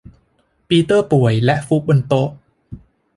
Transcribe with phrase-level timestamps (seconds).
[0.67, 2.29] ปีเตอร์ป่วยและฟุบบนโต๊ะ